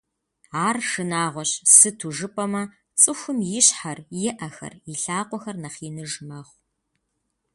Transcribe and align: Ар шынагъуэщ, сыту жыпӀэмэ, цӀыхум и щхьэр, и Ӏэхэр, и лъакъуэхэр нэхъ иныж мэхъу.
Ар 0.67 0.77
шынагъуэщ, 0.89 1.51
сыту 1.75 2.09
жыпӀэмэ, 2.17 2.63
цӀыхум 3.01 3.39
и 3.59 3.61
щхьэр, 3.65 3.99
и 4.27 4.31
Ӏэхэр, 4.37 4.73
и 4.91 4.93
лъакъуэхэр 5.01 5.55
нэхъ 5.63 5.79
иныж 5.87 6.11
мэхъу. 6.27 6.57